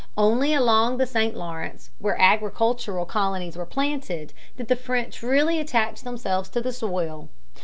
[0.17, 1.37] Only along the St.
[1.37, 7.29] Lawrence, where agricultural colonies were planted, did the French really attach themselves to the soil.